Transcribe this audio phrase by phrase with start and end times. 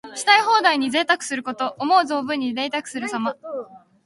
[0.15, 1.75] したい放題に贅沢すること。
[1.77, 3.37] 思う存分にぜいたくするさま。